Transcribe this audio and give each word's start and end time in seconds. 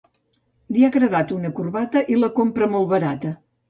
li 0.71 0.85
ha 0.85 0.89
agradat 0.93 1.35
una 1.37 1.53
corbata 1.61 2.05
i 2.17 2.21
la 2.25 2.35
compra 2.43 2.75
molt 2.77 2.95
barata 2.97 3.41